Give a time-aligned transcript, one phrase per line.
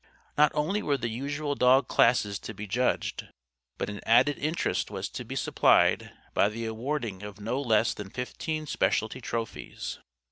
[0.35, 3.27] Not only were the usual dog classes to be judged,
[3.77, 8.09] but an added interest was to be supplied by the awarding of no less than
[8.09, 9.99] fifteen Specialty Trophies.